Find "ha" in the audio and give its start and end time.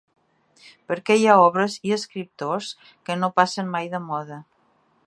1.27-1.35